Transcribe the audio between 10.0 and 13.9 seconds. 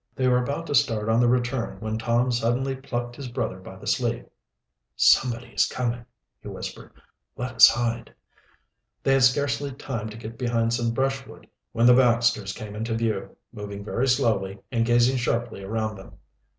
to get behind some brushwood when the Baxters came into view, moving